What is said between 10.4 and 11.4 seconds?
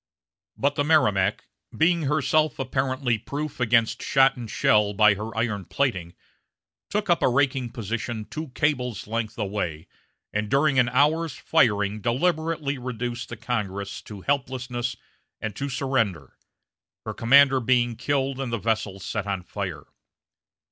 during an hour's